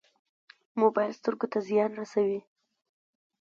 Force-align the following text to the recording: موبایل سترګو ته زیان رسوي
موبایل 0.81 1.11
سترګو 1.19 1.45
ته 1.51 1.59
زیان 1.67 1.91
رسوي 1.99 2.39